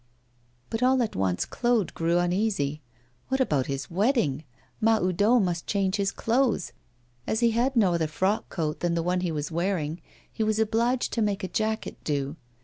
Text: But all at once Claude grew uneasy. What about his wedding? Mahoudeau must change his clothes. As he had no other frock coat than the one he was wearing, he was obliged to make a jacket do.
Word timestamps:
But 0.71 0.81
all 0.81 1.03
at 1.03 1.15
once 1.15 1.45
Claude 1.45 1.93
grew 1.93 2.17
uneasy. 2.17 2.81
What 3.27 3.39
about 3.39 3.67
his 3.67 3.91
wedding? 3.91 4.45
Mahoudeau 4.81 5.39
must 5.39 5.67
change 5.67 5.97
his 5.97 6.11
clothes. 6.11 6.71
As 7.27 7.41
he 7.41 7.51
had 7.51 7.75
no 7.75 7.93
other 7.93 8.07
frock 8.07 8.49
coat 8.49 8.79
than 8.79 8.95
the 8.95 9.03
one 9.03 9.19
he 9.21 9.31
was 9.31 9.51
wearing, 9.51 10.01
he 10.33 10.41
was 10.41 10.57
obliged 10.57 11.13
to 11.13 11.21
make 11.21 11.43
a 11.43 11.47
jacket 11.47 12.03
do. 12.03 12.35